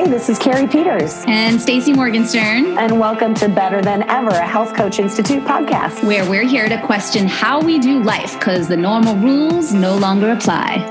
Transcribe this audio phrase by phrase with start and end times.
[0.00, 1.26] Hey, this is Carrie Peters.
[1.28, 2.78] And Stacy Morgenstern.
[2.78, 6.02] And welcome to Better Than Ever, a Health Coach Institute podcast.
[6.02, 10.30] Where we're here to question how we do life because the normal rules no longer
[10.30, 10.88] apply.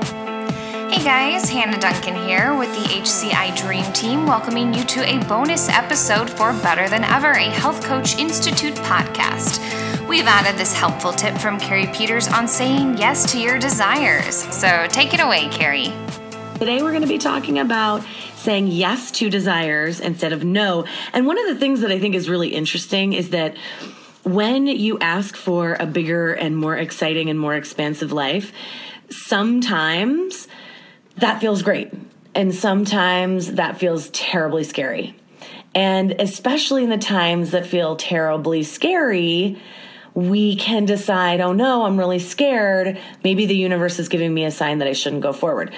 [0.92, 5.68] Hey guys, Hannah Duncan here with the HCI Dream Team, welcoming you to a bonus
[5.68, 9.58] episode for Better Than Ever, a Health Coach Institute podcast.
[10.06, 14.36] We've added this helpful tip from Carrie Peters on saying yes to your desires.
[14.36, 15.92] So take it away, Carrie.
[16.60, 18.04] Today we're going to be talking about
[18.40, 20.86] saying yes to desires instead of no.
[21.12, 23.56] And one of the things that I think is really interesting is that
[24.24, 28.52] when you ask for a bigger and more exciting and more expansive life,
[29.10, 30.48] sometimes
[31.16, 31.92] that feels great.
[32.34, 35.16] And sometimes that feels terribly scary.
[35.74, 39.60] And especially in the times that feel terribly scary,
[40.14, 42.98] we can decide, oh no, I'm really scared.
[43.22, 45.72] Maybe the universe is giving me a sign that I shouldn't go forward.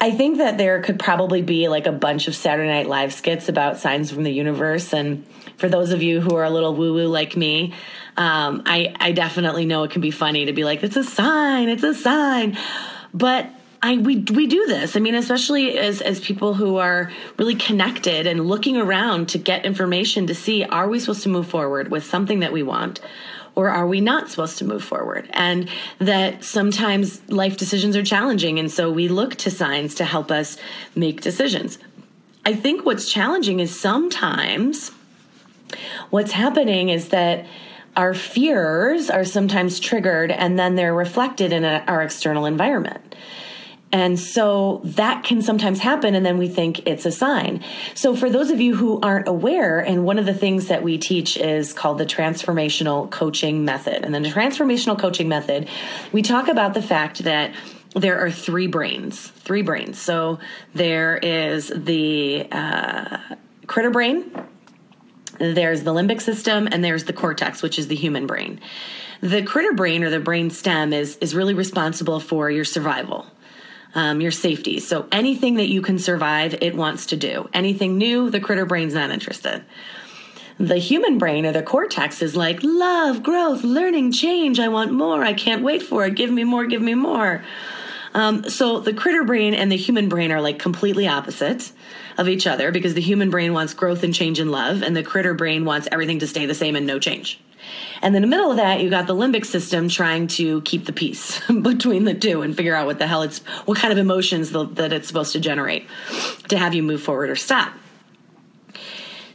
[0.00, 3.48] I think that there could probably be like a bunch of Saturday Night Live skits
[3.48, 4.92] about signs from the universe.
[4.92, 7.74] And for those of you who are a little woo woo like me,
[8.16, 11.68] um, I, I definitely know it can be funny to be like, it's a sign,
[11.68, 12.58] it's a sign.
[13.14, 13.50] But
[13.82, 14.94] I we we do this.
[14.94, 19.64] I mean, especially as as people who are really connected and looking around to get
[19.64, 23.00] information to see are we supposed to move forward with something that we want
[23.54, 25.28] or are we not supposed to move forward?
[25.32, 28.58] And that sometimes life decisions are challenging.
[28.58, 30.56] And so we look to signs to help us
[30.94, 31.78] make decisions.
[32.44, 34.92] I think what's challenging is sometimes
[36.10, 37.46] what's happening is that
[37.96, 43.14] our fears are sometimes triggered and then they're reflected in a, our external environment.
[43.92, 47.64] And so that can sometimes happen, and then we think it's a sign.
[47.94, 50.96] So, for those of you who aren't aware, and one of the things that we
[50.96, 54.04] teach is called the transformational coaching method.
[54.04, 55.68] And then the transformational coaching method,
[56.12, 57.52] we talk about the fact that
[57.96, 60.00] there are three brains, three brains.
[60.00, 60.38] So,
[60.72, 63.18] there is the uh,
[63.66, 64.30] critter brain,
[65.40, 68.60] there's the limbic system, and there's the cortex, which is the human brain.
[69.20, 73.26] The critter brain or the brain stem is, is really responsible for your survival
[73.94, 74.80] um, your safety.
[74.80, 77.48] So anything that you can survive, it wants to do.
[77.52, 79.64] Anything new, the critter brain's not interested.
[80.58, 84.60] The human brain or the cortex is like love, growth, learning, change.
[84.60, 85.24] I want more.
[85.24, 86.14] I can't wait for it.
[86.14, 87.42] Give me more, give me more.
[88.12, 91.72] Um, so the critter brain and the human brain are like completely opposite
[92.18, 95.02] of each other because the human brain wants growth and change and love, and the
[95.02, 97.40] critter brain wants everything to stay the same and no change.
[98.02, 100.92] And in the middle of that, you got the limbic system trying to keep the
[100.92, 104.50] peace between the two and figure out what the hell it's, what kind of emotions
[104.50, 105.86] the, that it's supposed to generate
[106.48, 107.72] to have you move forward or stop.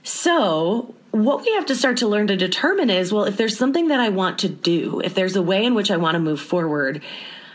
[0.04, 3.88] So, what we have to start to learn to determine is well, if there's something
[3.88, 6.42] that I want to do, if there's a way in which I want to move
[6.42, 7.02] forward,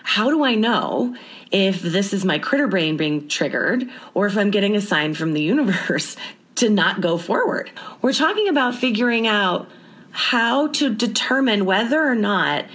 [0.03, 1.15] how do I know
[1.51, 5.35] if this is my critter brain being triggered or if I'm getting a sign from
[5.35, 6.17] the universe
[6.57, 7.71] to not go forward?
[8.03, 9.69] We're talking about figuring out
[10.11, 12.67] how to determine whether or not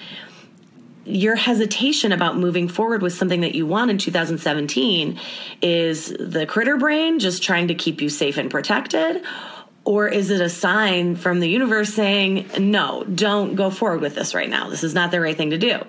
[1.05, 5.19] your hesitation about moving forward with something that you want in 2017
[5.61, 9.23] is the critter brain just trying to keep you safe and protected
[9.85, 14.35] or is it a sign from the universe saying no don't go forward with this
[14.35, 15.79] right now this is not the right thing to do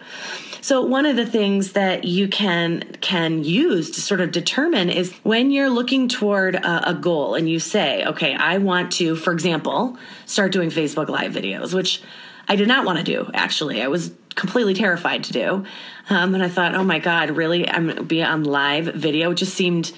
[0.66, 5.12] so one of the things that you can can use to sort of determine is
[5.22, 9.32] when you're looking toward a, a goal and you say, okay, I want to, for
[9.32, 12.02] example, start doing Facebook Live videos, which
[12.48, 13.30] I did not want to do.
[13.32, 15.64] Actually, I was completely terrified to do,
[16.10, 17.68] um, and I thought, oh my god, really?
[17.68, 19.30] I'm be on live video.
[19.30, 19.92] It just seemed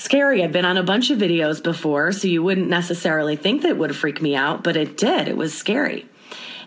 [0.00, 0.42] scary.
[0.42, 3.94] I've been on a bunch of videos before, so you wouldn't necessarily think that would
[3.94, 5.28] freak me out, but it did.
[5.28, 6.06] It was scary.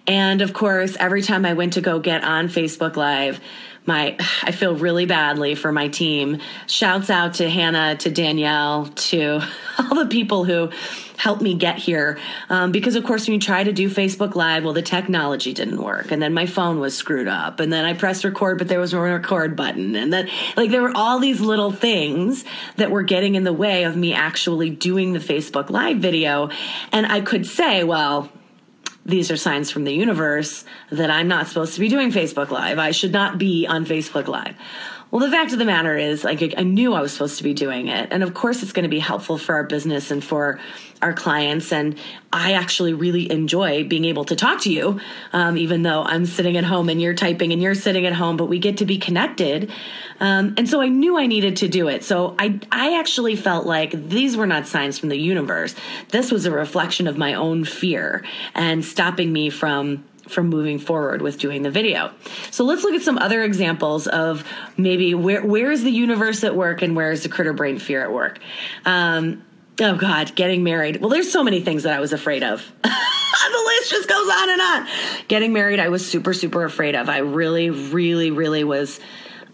[0.05, 3.39] And of course, every time I went to go get on Facebook Live,
[3.85, 6.39] my I feel really badly for my team.
[6.67, 9.41] Shouts out to Hannah, to Danielle, to
[9.79, 10.69] all the people who
[11.17, 12.17] helped me get here.
[12.49, 15.81] Um, because of course, when you try to do Facebook Live, well, the technology didn't
[15.81, 18.79] work, and then my phone was screwed up, and then I pressed record, but there
[18.79, 22.43] was no record button, and then like there were all these little things
[22.77, 26.49] that were getting in the way of me actually doing the Facebook Live video,
[26.91, 28.29] and I could say, well
[29.05, 32.79] these are signs from the universe that I'm not supposed to be doing Facebook Live.
[32.79, 34.55] I should not be on Facebook Live.
[35.13, 37.53] Well, the fact of the matter is, like, I knew I was supposed to be
[37.53, 38.07] doing it.
[38.09, 40.59] And of course, it's going to be helpful for our business and for
[41.03, 41.71] our clients.
[41.71, 41.99] And
[42.31, 44.99] I actually really enjoy being able to talk to you,
[45.31, 48.37] um, even though I'm sitting at home and you're typing and you're sitting at home,
[48.37, 49.71] but we get to be connected.
[50.19, 52.03] Um, and so I knew I needed to do it.
[52.03, 55.75] So I, I actually felt like these were not signs from the universe.
[56.09, 58.25] This was a reflection of my own fear
[58.55, 62.11] and stopping me from from moving forward with doing the video.
[62.51, 64.43] So let's look at some other examples of
[64.77, 68.03] maybe where where is the universe at work and where is the critter brain fear
[68.03, 68.39] at work.
[68.85, 69.43] Um,
[69.81, 71.01] oh God, getting married.
[71.01, 72.71] Well, there's so many things that I was afraid of.
[72.83, 74.87] the list just goes on and on.
[75.27, 77.09] Getting married, I was super super afraid of.
[77.09, 78.99] I really, really, really was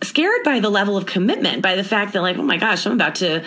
[0.04, 2.94] scared by the level of commitment, by the fact that like, oh my gosh, I'm
[2.94, 3.44] about to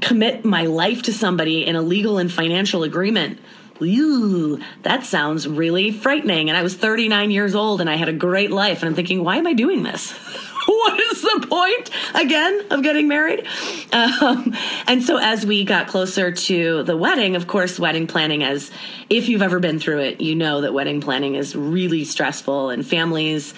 [0.00, 3.40] commit my life to somebody in a legal and financial agreement
[3.80, 6.48] Ew, that sounds really frightening.
[6.48, 8.80] And I was 39 years old and I had a great life.
[8.80, 10.12] And I'm thinking, why am I doing this?
[10.66, 13.46] what is the point again of getting married?
[13.92, 14.54] Um,
[14.86, 18.70] and so as we got closer to the wedding, of course, wedding planning, as
[19.10, 22.86] if you've ever been through it, you know that wedding planning is really stressful and
[22.86, 23.54] families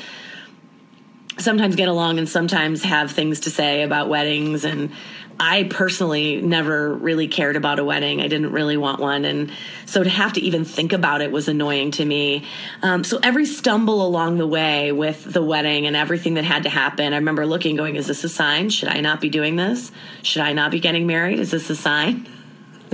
[1.39, 4.91] sometimes get along and sometimes have things to say about weddings and
[5.39, 8.21] I personally never really cared about a wedding.
[8.21, 9.25] I didn't really want one.
[9.25, 9.53] And
[9.85, 12.45] so to have to even think about it was annoying to me.
[12.83, 16.71] Um, so every stumble along the way with the wedding and everything that had to
[16.71, 18.71] happen, I remember looking, going, Is this a sign?
[18.71, 19.93] Should I not be doing this?
[20.23, 21.39] Should I not be getting married?
[21.39, 22.27] Is this a sign?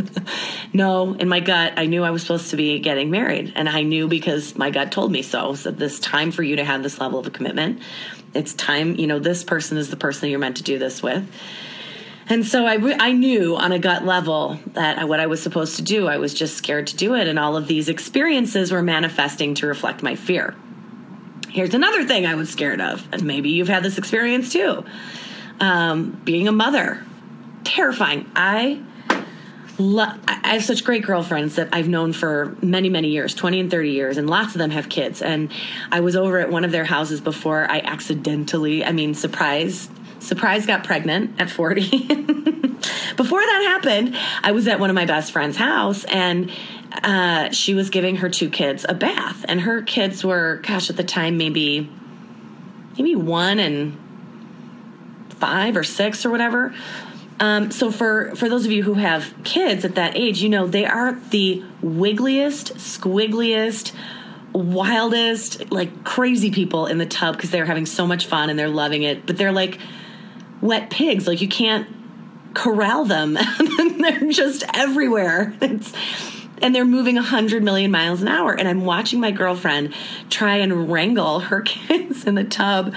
[0.72, 3.52] no, in my gut, I knew I was supposed to be getting married.
[3.54, 5.54] And I knew because my gut told me so.
[5.54, 7.82] So this time for you to have this level of commitment.
[8.34, 11.28] It's time, you know, this person is the person you're meant to do this with.
[12.32, 15.82] And so I, I knew on a gut level that what I was supposed to
[15.82, 17.28] do, I was just scared to do it.
[17.28, 20.54] And all of these experiences were manifesting to reflect my fear.
[21.50, 24.82] Here's another thing I was scared of, and maybe you've had this experience too
[25.60, 27.04] um, being a mother.
[27.64, 28.30] Terrifying.
[28.34, 28.80] I
[29.78, 33.70] Lo- I have such great girlfriends that I've known for many, many years 20 and
[33.70, 35.20] 30 years, and lots of them have kids.
[35.20, 35.50] And
[35.90, 39.88] I was over at one of their houses before I accidentally, I mean, surprise,
[40.22, 41.82] surprise got pregnant at 40.
[43.16, 46.50] Before that happened, I was at one of my best friend's house and
[47.02, 49.44] uh, she was giving her two kids a bath.
[49.48, 51.90] And her kids were, gosh, at the time, maybe
[52.96, 53.98] maybe one and
[55.30, 56.74] five or six or whatever.
[57.40, 60.66] Um, so for for those of you who have kids at that age, you know
[60.66, 63.92] they are the wiggliest, squiggliest,
[64.52, 68.68] wildest, like crazy people in the tub because they're having so much fun and they're
[68.68, 69.26] loving it.
[69.26, 69.78] But they're like
[70.62, 71.26] wet pigs.
[71.26, 71.86] Like you can't
[72.54, 73.36] corral them.
[73.98, 75.54] they're just everywhere.
[75.60, 75.92] It's,
[76.62, 78.54] and they're moving 100 million miles an hour.
[78.54, 79.94] And I'm watching my girlfriend
[80.30, 82.94] try and wrangle her kids in the tub.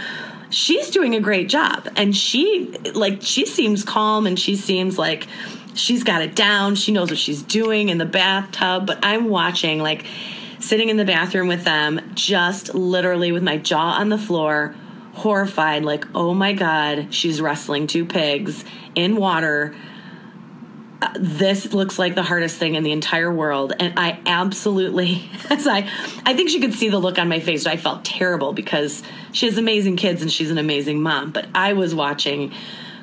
[0.52, 1.90] She's doing a great job.
[1.96, 5.28] And she, like, she seems calm and she seems like
[5.74, 6.76] she's got it down.
[6.76, 8.86] She knows what she's doing in the bathtub.
[8.86, 10.06] But I'm watching, like,
[10.60, 14.76] sitting in the bathroom with them, just literally with my jaw on the floor
[15.16, 18.64] horrified, like, oh my God, she's wrestling two pigs
[18.94, 19.76] in water.
[21.02, 23.74] Uh, this looks like the hardest thing in the entire world.
[23.80, 25.90] And I absolutely, as I,
[26.26, 27.66] I think she could see the look on my face.
[27.66, 31.32] I felt terrible because she has amazing kids and she's an amazing mom.
[31.32, 32.54] But I was watching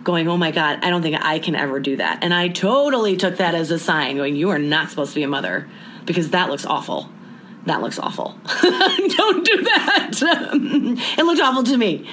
[0.04, 2.22] going, oh my God, I don't think I can ever do that.
[2.22, 5.22] And I totally took that as a sign, going, you are not supposed to be
[5.22, 5.68] a mother
[6.04, 7.08] because that looks awful
[7.66, 8.36] that looks awful.
[8.62, 10.10] Don't do that.
[11.18, 12.08] it looked awful to me.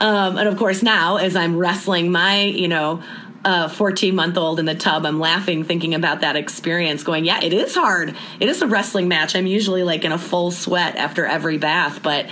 [0.00, 3.02] Um, and of course, now as I'm wrestling my, you know,
[3.44, 7.42] 14 uh, month old in the tub, I'm laughing thinking about that experience, going, yeah,
[7.42, 8.14] it is hard.
[8.40, 9.36] It is a wrestling match.
[9.36, 12.26] I'm usually like in a full sweat after every bath, but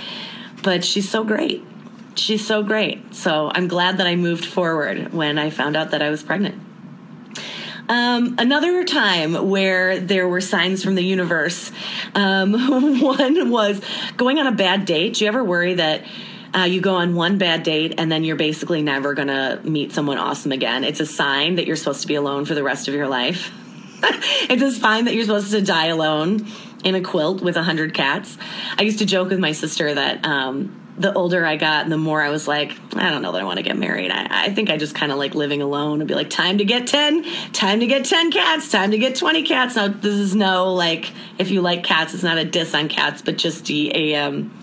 [0.63, 1.63] but she's so great.
[2.15, 3.13] She's so great.
[3.13, 6.61] So I'm glad that I moved forward when I found out that I was pregnant.
[7.89, 11.71] Um, another time where there were signs from the universe.
[12.15, 13.81] Um, one was
[14.17, 15.15] going on a bad date.
[15.15, 16.03] Do you ever worry that?
[16.55, 19.91] Uh, you go on one bad date and then you're basically never going to meet
[19.91, 20.83] someone awesome again.
[20.83, 23.51] It's a sign that you're supposed to be alone for the rest of your life.
[24.03, 26.45] it's a sign that you're supposed to die alone
[26.83, 28.37] in a quilt with a hundred cats.
[28.77, 31.97] I used to joke with my sister that um, the older I got, and the
[31.97, 34.11] more I was like, I don't know that I want to get married.
[34.11, 36.65] I, I think I just kind of like living alone and be like, time to
[36.65, 39.75] get 10, time to get 10 cats, time to get 20 cats.
[39.75, 43.23] Now, this is no, like, if you like cats, it's not a diss on cats,
[43.23, 44.55] but just a, a, um,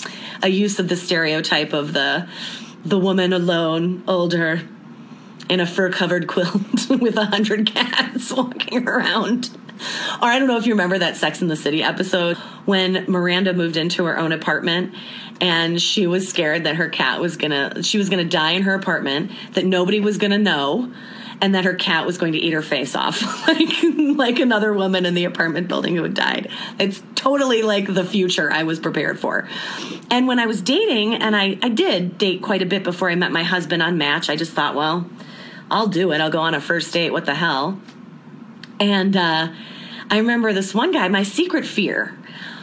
[0.42, 2.28] a use of the stereotype of the,
[2.84, 4.62] the woman alone, older,
[5.48, 9.50] in a fur covered quilt with a hundred cats walking around.
[10.20, 13.52] Or I don't know if you remember that Sex in the City episode when Miranda
[13.54, 14.94] moved into her own apartment
[15.40, 18.74] and she was scared that her cat was gonna she was gonna die in her
[18.74, 20.92] apartment that nobody was gonna know
[21.40, 23.22] and that her cat was going to eat her face off.
[23.50, 23.68] Like
[24.16, 26.50] like another woman in the apartment building who had died.
[26.78, 29.48] It's totally like the future i was prepared for.
[30.10, 33.14] And when i was dating and i i did date quite a bit before i
[33.14, 35.08] met my husband on match i just thought well
[35.70, 36.20] i'll do it.
[36.20, 37.10] I'll go on a first date.
[37.10, 37.80] What the hell?
[38.78, 39.52] And uh,
[40.10, 42.14] i remember this one guy my secret fear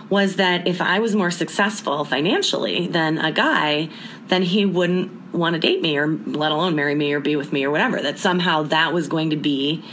[0.10, 3.90] was that if I was more successful financially than a guy,
[4.28, 7.52] then he wouldn't want to date me or let alone marry me or be with
[7.52, 8.02] me or whatever.
[8.02, 9.84] That somehow that was going to be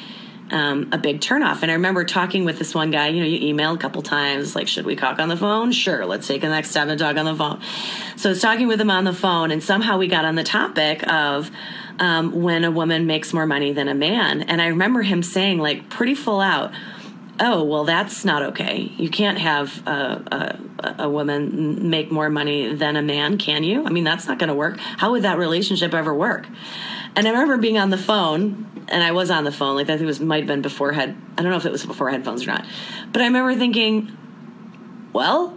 [0.50, 1.62] um, a big turnoff.
[1.62, 4.54] And I remember talking with this one guy, you know, you emailed a couple times,
[4.54, 5.73] like, should we talk on the phone?
[5.73, 7.61] Sure, let's take the next step and talk on the phone.
[8.16, 10.44] So I was talking with him on the phone, and somehow we got on the
[10.44, 11.50] topic of
[11.99, 14.42] um, when a woman makes more money than a man.
[14.42, 16.73] And I remember him saying, like, pretty full out,
[17.40, 18.92] oh well that's not okay.
[18.96, 23.84] You can't have a, a, a, woman make more money than a man can you?
[23.84, 24.78] I mean that's not going to work.
[24.78, 26.46] How would that relationship ever work?
[27.16, 29.92] And i remember being on the phone and i was on the phone like i
[29.92, 32.10] think it was might have been before head i don't know if it was before
[32.10, 32.66] headphones or not
[33.12, 34.16] but i remember thinking
[35.12, 35.56] well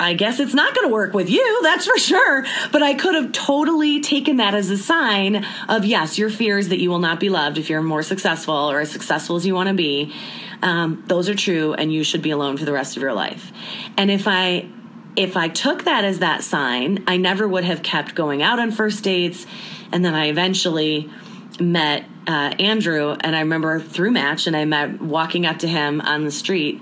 [0.00, 2.46] I guess it's not going to work with you, that's for sure.
[2.72, 6.78] But I could have totally taken that as a sign of yes, your fears that
[6.78, 9.68] you will not be loved if you're more successful or as successful as you want
[9.68, 10.14] to be.
[10.62, 13.52] Um, those are true, and you should be alone for the rest of your life.
[13.96, 14.68] And if I
[15.16, 18.70] if I took that as that sign, I never would have kept going out on
[18.70, 19.44] first dates.
[19.92, 21.10] And then I eventually
[21.58, 26.00] met uh, Andrew, and I remember through Match, and I met walking up to him
[26.00, 26.80] on the street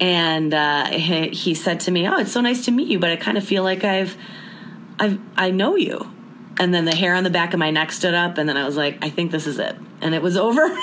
[0.00, 3.10] and uh, he, he, said to me, "Oh, it's so nice to meet you, but
[3.10, 4.16] I kind of feel like I've,
[4.98, 6.12] I've, I know you."
[6.58, 8.64] And then the hair on the back of my neck stood up, and then I
[8.64, 10.62] was like, "I think this is it," and it was over.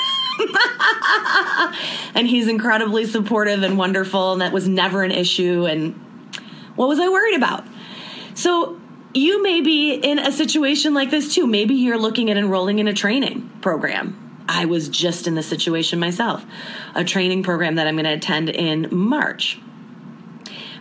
[2.16, 5.66] and he's incredibly supportive and wonderful, and that was never an issue.
[5.66, 5.94] And
[6.76, 7.66] what was I worried about?
[8.34, 8.80] So
[9.14, 11.46] you may be in a situation like this too.
[11.46, 16.00] Maybe you're looking at enrolling in a training program I was just in the situation
[16.00, 16.46] myself.
[16.96, 19.60] A training program that I'm going to attend in March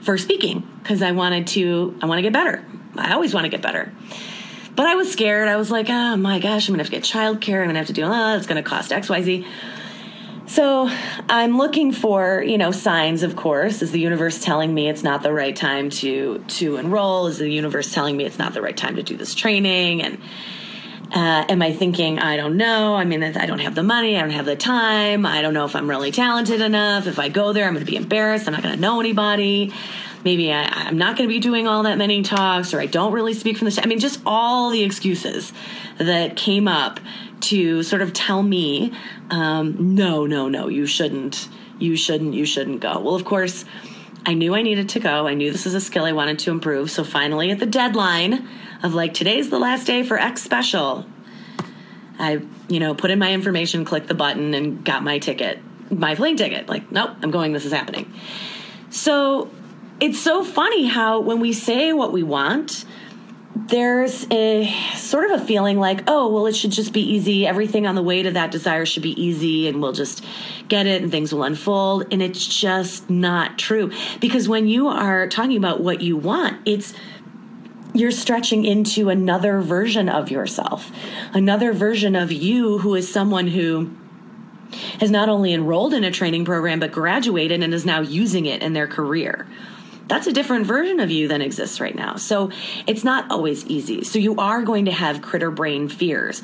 [0.03, 2.65] for speaking because I wanted to I want to get better.
[2.97, 3.93] I always want to get better.
[4.75, 5.49] But I was scared.
[5.49, 7.61] I was like, oh my gosh, I'm gonna have to get childcare.
[7.61, 9.47] I'm gonna have to do, oh, it's gonna cost XYZ.
[10.47, 10.91] So
[11.29, 13.81] I'm looking for, you know, signs, of course.
[13.81, 17.27] Is the universe telling me it's not the right time to to enroll?
[17.27, 20.03] Is the universe telling me it's not the right time to do this training?
[20.03, 20.19] And
[21.13, 22.95] uh, am I thinking, I don't know?
[22.95, 24.17] I mean, I don't have the money.
[24.17, 25.27] I don't have the time.
[25.27, 27.07] I don't know if I'm really talented enough.
[27.07, 28.47] If I go there, I'm going to be embarrassed.
[28.47, 29.73] I'm not going to know anybody.
[30.25, 33.13] Maybe I, am not going to be doing all that many talks, or I don't
[33.13, 33.81] really speak from the.
[33.83, 35.53] I mean, just all the excuses
[35.99, 36.99] that came up
[37.43, 38.93] to sort of tell me,
[39.31, 43.01] um, no, no, no, you shouldn't, you shouldn't, you shouldn't go.
[43.01, 43.65] Well, of course,
[44.25, 45.27] I knew I needed to go.
[45.27, 46.91] I knew this is a skill I wanted to improve.
[46.91, 48.49] So finally, at the deadline,
[48.83, 51.07] of like today's the last day for X special.
[52.19, 55.59] I, you know, put in my information, clicked the button, and got my ticket,
[55.91, 56.69] my plane ticket.
[56.69, 57.53] Like, nope, I'm going.
[57.53, 58.13] This is happening.
[58.91, 59.51] So
[60.01, 62.85] it's so funny how when we say what we want,
[63.55, 67.47] there's a sort of a feeling like, oh, well, it should just be easy.
[67.47, 70.25] Everything on the way to that desire should be easy, and we'll just
[70.69, 72.07] get it and things will unfold.
[72.11, 73.91] And it's just not true.
[74.21, 76.95] Because when you are talking about what you want, it's
[77.95, 80.91] you're stretching into another version of yourself,
[81.35, 83.91] another version of you who is someone who
[85.01, 88.63] has not only enrolled in a training program, but graduated and is now using it
[88.63, 89.47] in their career.
[90.09, 92.17] That's a different version of you than exists right now.
[92.17, 92.51] So
[92.87, 94.05] it's not always easy.
[94.05, 96.43] So you are going to have critter brain fears.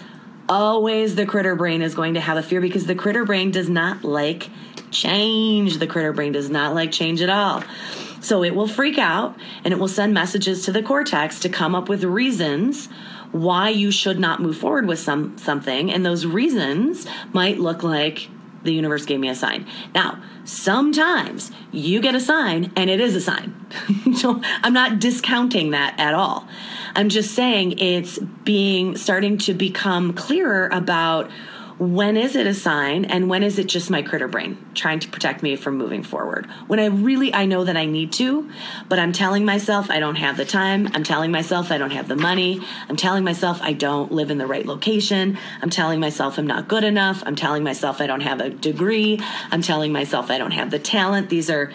[0.48, 3.68] Always the critter brain is going to have a fear because the critter brain does
[3.68, 4.48] not like
[4.90, 5.78] change.
[5.78, 7.62] The critter brain does not like change at all.
[8.20, 11.74] So it will freak out and it will send messages to the cortex to come
[11.74, 12.88] up with reasons
[13.32, 18.28] why you should not move forward with some something and those reasons might look like
[18.62, 19.66] the universe gave me a sign.
[19.94, 23.54] Now, sometimes you get a sign and it is a sign.
[24.16, 26.48] so I'm not discounting that at all.
[26.96, 31.30] I'm just saying it's being starting to become clearer about
[31.78, 35.08] when is it a sign and when is it just my critter brain trying to
[35.08, 36.46] protect me from moving forward?
[36.66, 38.50] When i really i know that i need to
[38.88, 40.88] but i'm telling myself i don't have the time.
[40.94, 42.60] I'm telling myself i don't have the money.
[42.88, 45.38] I'm telling myself i don't live in the right location.
[45.62, 47.22] I'm telling myself i'm not good enough.
[47.24, 49.20] I'm telling myself i don't have a degree.
[49.52, 51.30] I'm telling myself i don't have the talent.
[51.30, 51.72] These are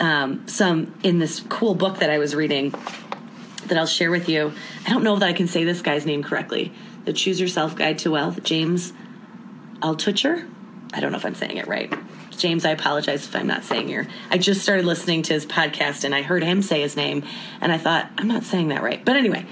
[0.00, 2.74] um, some in this cool book that i was reading
[3.68, 4.52] that i'll share with you.
[4.86, 6.74] I don't know that i can say this guy's name correctly.
[7.06, 8.92] The choose yourself guide to wealth james
[9.86, 10.48] Altucher.
[10.92, 11.92] I don't know if I'm saying it right.
[12.36, 14.06] James, I apologize if I'm not saying your.
[14.30, 17.24] I just started listening to his podcast and I heard him say his name,
[17.60, 19.02] and I thought I'm not saying that right.
[19.04, 19.46] But anyway,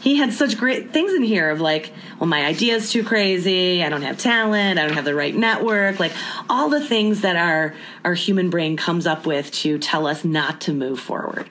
[0.00, 3.82] he had such great things in here of like, well, my idea is too crazy.
[3.82, 4.78] I don't have talent.
[4.78, 5.98] I don't have the right network.
[5.98, 6.12] Like
[6.48, 10.60] all the things that our our human brain comes up with to tell us not
[10.62, 11.50] to move forward.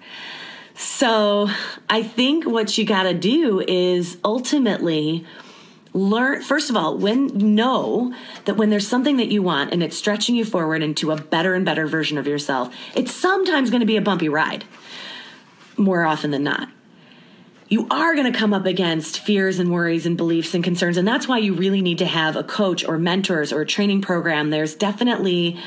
[0.75, 1.49] So
[1.89, 5.25] I think what you got to do is ultimately
[5.93, 8.13] learn first of all when know
[8.45, 11.53] that when there's something that you want and it's stretching you forward into a better
[11.53, 14.65] and better version of yourself it's sometimes going to be a bumpy ride
[15.77, 16.69] more often than not.
[17.69, 21.07] You are going to come up against fears and worries and beliefs and concerns and
[21.07, 24.49] that's why you really need to have a coach or mentors or a training program.
[24.49, 25.59] There's definitely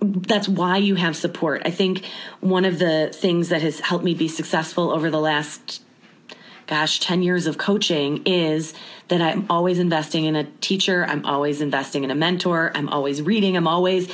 [0.00, 1.62] that's why you have support.
[1.64, 2.04] I think
[2.40, 5.84] one of the things that has helped me be successful over the last
[6.66, 8.74] gosh, 10 years of coaching is
[9.08, 13.22] that I'm always investing in a teacher, I'm always investing in a mentor, I'm always
[13.22, 14.08] reading, I'm always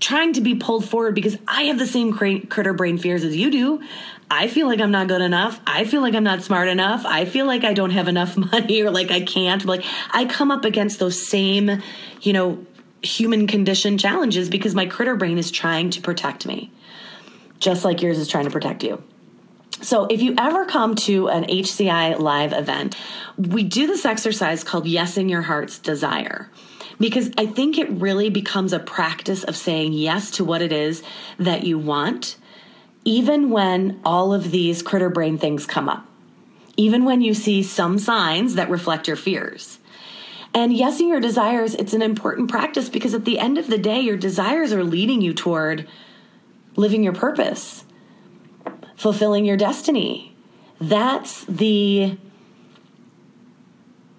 [0.00, 3.50] trying to be pulled forward because I have the same critter brain fears as you
[3.50, 3.82] do.
[4.30, 5.60] I feel like I'm not good enough.
[5.66, 7.04] I feel like I'm not smart enough.
[7.04, 9.64] I feel like I don't have enough money or like I can't.
[9.64, 11.82] Like I come up against those same,
[12.22, 12.66] you know,
[13.02, 16.72] human condition challenges because my critter brain is trying to protect me.
[17.60, 19.02] Just like yours is trying to protect you.
[19.82, 22.96] So, if you ever come to an HCI live event,
[23.36, 26.50] we do this exercise called Yesing Your Heart's Desire
[26.98, 31.02] because I think it really becomes a practice of saying yes to what it is
[31.38, 32.36] that you want,
[33.04, 36.06] even when all of these critter brain things come up,
[36.76, 39.78] even when you see some signs that reflect your fears.
[40.54, 44.00] And yesing your desires, it's an important practice because at the end of the day,
[44.00, 45.88] your desires are leading you toward
[46.76, 47.83] living your purpose
[48.96, 50.34] fulfilling your destiny.
[50.80, 52.18] That's the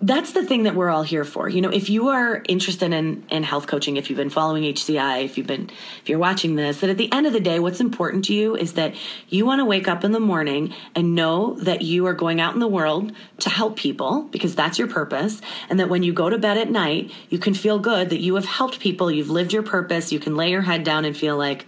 [0.05, 1.49] that's the thing that we're all here for.
[1.49, 5.23] You know, if you are interested in in health coaching, if you've been following HCI,
[5.23, 7.79] if you've been if you're watching this, that at the end of the day what's
[7.79, 8.93] important to you is that
[9.29, 12.53] you want to wake up in the morning and know that you are going out
[12.53, 16.29] in the world to help people because that's your purpose and that when you go
[16.29, 19.53] to bed at night, you can feel good that you have helped people, you've lived
[19.53, 21.65] your purpose, you can lay your head down and feel like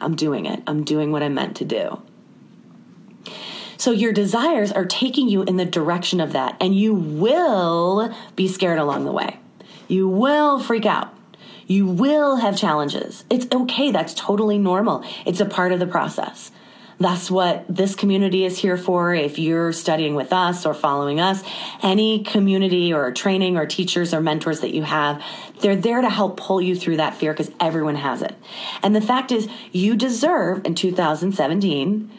[0.00, 0.62] I'm doing it.
[0.66, 2.02] I'm doing what I'm meant to do.
[3.78, 8.48] So your desires are taking you in the direction of that, and you will be
[8.48, 9.38] scared along the way.
[9.88, 11.14] You will freak out.
[11.66, 13.24] You will have challenges.
[13.28, 13.90] It's okay.
[13.90, 15.04] That's totally normal.
[15.24, 16.50] It's a part of the process.
[16.98, 19.14] That's what this community is here for.
[19.14, 21.42] If you're studying with us or following us,
[21.82, 25.22] any community or training or teachers or mentors that you have,
[25.60, 28.34] they're there to help pull you through that fear because everyone has it.
[28.82, 32.10] And the fact is, you deserve in 2017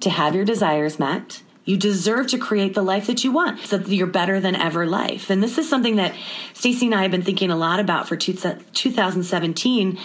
[0.00, 1.42] to have your desires met.
[1.64, 4.86] You deserve to create the life that you want, so that you're better than ever
[4.86, 5.30] life.
[5.30, 6.14] And this is something that
[6.52, 9.98] Stacy and I have been thinking a lot about for 2017.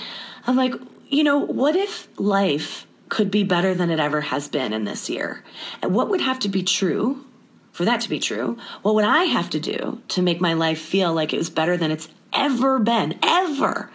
[0.47, 0.73] Of like,
[1.09, 5.09] you know, what if life could be better than it ever has been in this
[5.09, 5.43] year?
[5.81, 7.25] And what would have to be true
[7.73, 8.57] for that to be true?
[8.83, 11.75] What would I have to do to make my life feel like it was better
[11.75, 13.19] than it's ever been?
[13.21, 13.91] Ever.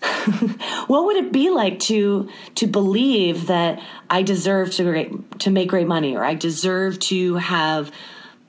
[0.86, 5.68] what would it be like to to believe that I deserve to great, to make
[5.68, 7.90] great money or I deserve to have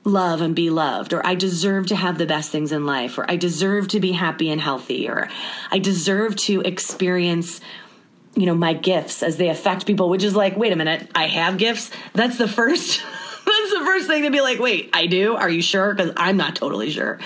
[0.04, 3.28] love and be loved or I deserve to have the best things in life or
[3.28, 5.28] I deserve to be happy and healthy or
[5.72, 7.60] I deserve to experience
[8.38, 11.26] you know my gifts as they affect people which is like wait a minute I
[11.26, 13.02] have gifts that's the first
[13.48, 15.34] that's the first thing to be like, wait, I do?
[15.34, 15.94] Are you sure?
[15.94, 17.18] Because I'm not totally sure.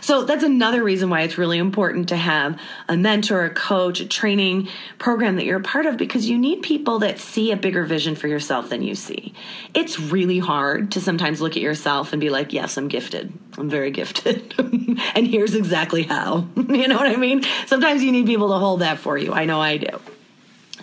[0.00, 4.06] So that's another reason why it's really important to have a mentor, a coach, a
[4.06, 7.84] training program that you're a part of because you need people that see a bigger
[7.84, 9.32] vision for yourself than you see.
[9.74, 13.32] It's really hard to sometimes look at yourself and be like, yes, I'm gifted.
[13.56, 14.54] I'm very gifted.
[14.58, 16.46] and here's exactly how.
[16.56, 17.42] you know what I mean?
[17.66, 19.32] Sometimes you need people to hold that for you.
[19.32, 20.00] I know I do.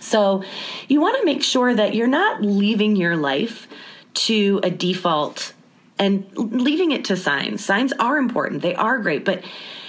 [0.08, 0.42] So
[0.88, 3.68] you want to make sure that you're not leaving your life
[4.14, 5.52] to a default
[5.98, 7.64] and leaving it to signs.
[7.64, 9.44] Signs are important, they are great, but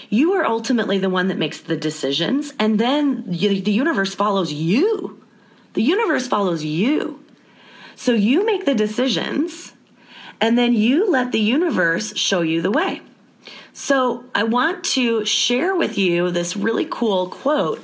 [0.09, 5.23] you are ultimately the one that makes the decisions, and then the universe follows you.
[5.73, 7.23] The universe follows you.
[7.95, 9.73] So you make the decisions,
[10.41, 13.01] and then you let the universe show you the way.
[13.71, 17.81] So I want to share with you this really cool quote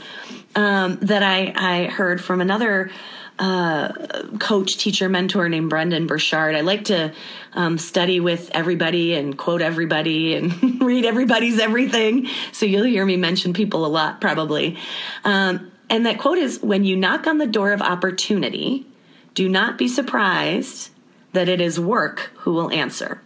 [0.56, 2.92] um, that I, I heard from another
[3.38, 3.92] uh,
[4.40, 6.56] coach, teacher, mentor named Brendon Burchard.
[6.56, 7.14] I like to
[7.54, 12.28] um, study with everybody and quote everybody and read everybody's everything.
[12.54, 14.78] So you'll hear me mention people a lot, probably.
[15.26, 18.86] Um, and that quote is When you knock on the door of opportunity,
[19.34, 20.92] do not be surprised
[21.34, 23.22] that it is work who will answer.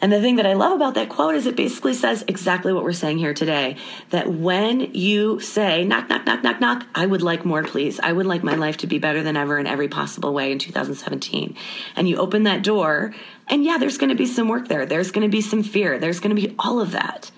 [0.00, 2.84] And the thing that I love about that quote is it basically says exactly what
[2.84, 3.76] we're saying here today
[4.10, 7.98] that when you say, knock, knock, knock, knock, knock, I would like more, please.
[8.00, 10.58] I would like my life to be better than ever in every possible way in
[10.58, 11.56] 2017.
[11.96, 13.14] And you open that door,
[13.48, 14.86] and yeah, there's going to be some work there.
[14.86, 15.98] There's going to be some fear.
[15.98, 17.30] There's going to be all of that.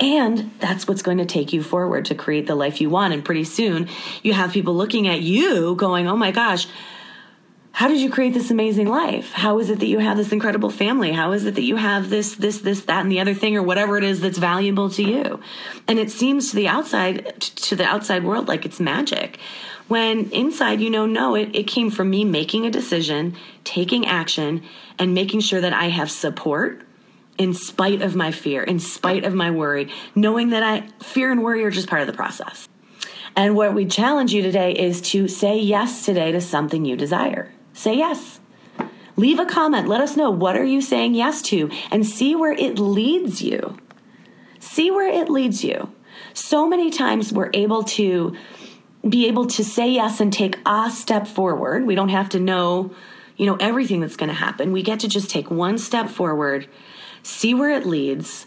[0.00, 3.14] And that's what's going to take you forward to create the life you want.
[3.14, 3.88] And pretty soon
[4.22, 6.66] you have people looking at you going, oh my gosh,
[7.74, 9.32] how did you create this amazing life?
[9.32, 11.10] How is it that you have this incredible family?
[11.10, 13.64] How is it that you have this, this, this, that, and the other thing, or
[13.64, 15.40] whatever it is that's valuable to you?
[15.88, 19.40] And it seems to the outside, to the outside world, like it's magic.
[19.88, 23.34] When inside, you know, no, it, it came from me making a decision,
[23.64, 24.62] taking action,
[25.00, 26.82] and making sure that I have support
[27.38, 31.42] in spite of my fear, in spite of my worry, knowing that I fear and
[31.42, 32.68] worry are just part of the process.
[33.34, 37.50] And what we challenge you today is to say yes today to something you desire.
[37.74, 38.40] Say yes.
[39.16, 39.88] Leave a comment.
[39.88, 43.76] Let us know what are you saying yes to and see where it leads you.
[44.58, 45.92] See where it leads you.
[46.32, 48.34] So many times we're able to
[49.08, 51.86] be able to say yes and take a step forward.
[51.86, 52.94] We don't have to know,
[53.36, 54.72] you know, everything that's going to happen.
[54.72, 56.66] We get to just take one step forward,
[57.22, 58.46] see where it leads.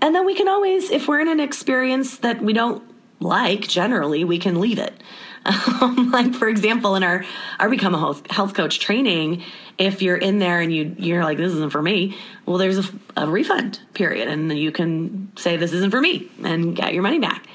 [0.00, 2.82] And then we can always if we're in an experience that we don't
[3.18, 4.94] like generally, we can leave it.
[5.76, 7.24] Um, like for example, in our
[7.58, 9.42] our become a health, health coach training,
[9.76, 12.84] if you're in there and you you're like this isn't for me, well, there's a,
[13.16, 17.18] a refund period, and you can say this isn't for me and get your money
[17.18, 17.46] back.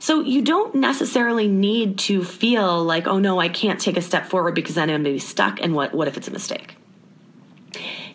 [0.00, 4.26] So you don't necessarily need to feel like, oh no, I can't take a step
[4.26, 5.60] forward because then I'm going to be stuck.
[5.60, 6.74] And what what if it's a mistake?